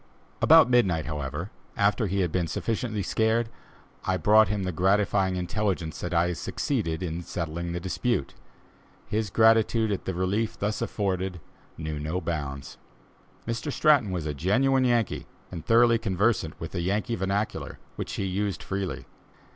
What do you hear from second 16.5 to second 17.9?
with the Yankee vernacular,